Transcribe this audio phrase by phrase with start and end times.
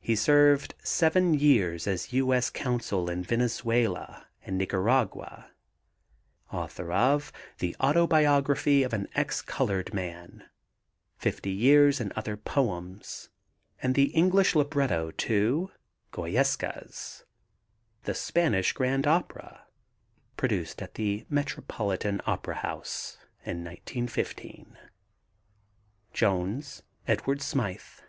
[0.00, 2.32] He served seven years as U.
[2.32, 2.48] S.
[2.48, 5.50] Consul in Venezuela and Nicaragua.
[6.50, 10.44] Author of The Autobiography of an Ex colored Man,
[11.18, 13.28] Fifty Years and Other Poems,
[13.82, 15.70] and the English libretto to
[16.10, 17.24] Goyescas,
[18.04, 19.66] the Spanish grand opera,
[20.38, 24.78] produced at the Metropolitan Opera House in 1915.
[26.14, 28.00] JONES, EDWARD SMYTH.